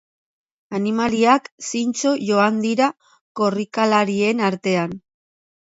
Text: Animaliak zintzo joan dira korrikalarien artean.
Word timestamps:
Animaliak 0.79 1.49
zintzo 1.67 2.15
joan 2.31 2.59
dira 2.65 2.89
korrikalarien 3.43 4.45
artean. 4.51 5.01